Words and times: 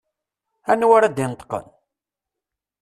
Anwa 0.71 0.93
ara 0.97 1.15
d-ineṭṭqen? 1.15 1.65